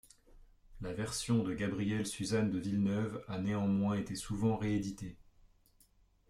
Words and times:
La 0.81 0.93
version 0.93 1.43
de 1.43 1.53
Gabrielle-Suzanne 1.53 2.49
de 2.49 2.57
Villeneuve 2.57 3.23
a 3.27 3.37
néanmoins 3.37 3.97
été 3.99 4.15
souvent 4.15 4.57
rééditée. 4.57 5.15